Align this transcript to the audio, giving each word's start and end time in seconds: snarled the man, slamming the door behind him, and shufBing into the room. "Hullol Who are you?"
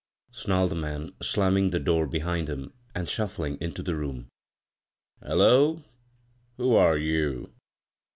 snarled 0.31 0.71
the 0.71 0.75
man, 0.75 1.13
slamming 1.21 1.69
the 1.69 1.79
door 1.79 2.07
behind 2.07 2.49
him, 2.49 2.73
and 2.95 3.05
shufBing 3.07 3.55
into 3.61 3.83
the 3.83 3.93
room. 3.95 4.29
"Hullol 5.21 5.83
Who 6.57 6.73
are 6.73 6.97
you?" 6.97 7.53